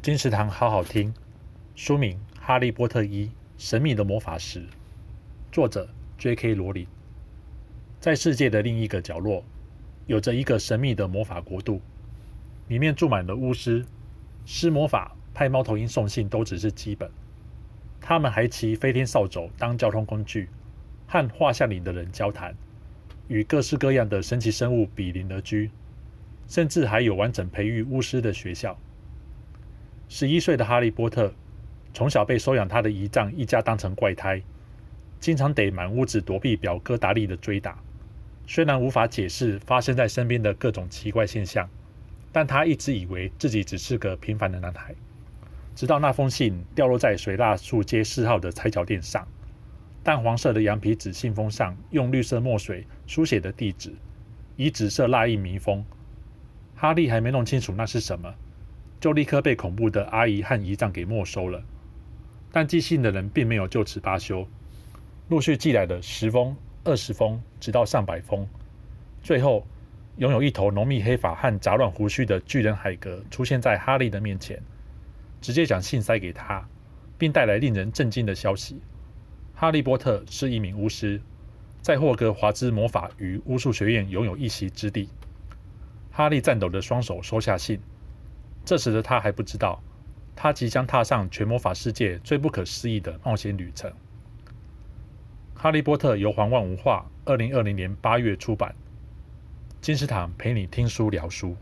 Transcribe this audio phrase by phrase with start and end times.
[0.00, 1.12] 金石堂好好听，
[1.74, 4.60] 书名《哈利波特一：神秘的魔法石》，
[5.50, 6.54] 作者 J.K.
[6.54, 6.86] 罗琳。
[7.98, 9.42] 在世界的另一个角落，
[10.06, 11.80] 有着一个神秘的魔法国度，
[12.68, 13.84] 里面住满了巫师，
[14.46, 17.10] 施魔法、派猫头鹰送信都只是基本。
[18.00, 20.48] 他们还骑飞天扫帚当交通工具，
[21.08, 22.54] 和画像里的人交谈，
[23.26, 25.72] 与各式各样的神奇生物比邻而居，
[26.46, 28.78] 甚至还有完整培育巫师的学校。
[30.08, 31.32] 十一岁的哈利波特，
[31.92, 34.42] 从小被收养他的姨丈一家当成怪胎，
[35.20, 37.78] 经常得满屋子躲避表哥达利的追打。
[38.46, 41.68] 虽然无法解释发生在身边的各种奇怪现象，
[42.32, 44.94] 但他一直以为自己只是个平凡的男孩。
[45.74, 49.28] 直到那封信掉落在水蜡树街四号的踩脚垫上，
[50.02, 53.94] 淡黄色的羊皮纸信封上用绿色墨水书写的地址，
[54.56, 55.84] 以紫色蜡印密封。
[56.74, 58.34] 哈利还没弄清楚那是什么。
[59.00, 61.62] 就立刻被恐怖的阿姨和姨丈给没收了，
[62.50, 64.46] 但寄信的人并没有就此罢休，
[65.28, 68.46] 陆续寄来了十封、二十封，直到上百封。
[69.22, 69.64] 最后，
[70.16, 74.60] 拥有一头浓密黑发和杂乱胡须的巨人海格出现在哈利的面前，
[75.40, 76.66] 直接将信塞给他，
[77.16, 78.80] 并带来令人震惊的消息：
[79.54, 81.20] 哈利波特是一名巫师，
[81.80, 85.08] 在霍格华兹魔法与巫术学院拥有一席之地。
[86.10, 87.78] 哈利颤抖的双手收下信。
[88.68, 89.82] 这时的他还不知道，
[90.36, 93.90] 他即将踏上全魔法世界最不可思议的冒险旅程。
[95.54, 98.74] 《哈利波特》由黄万无化二零二零年八月出版。
[99.80, 101.56] 金石堂陪你听书聊书。